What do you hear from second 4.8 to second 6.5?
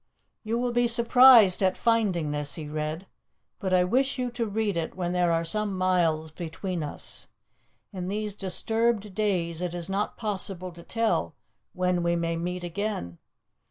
when there are some miles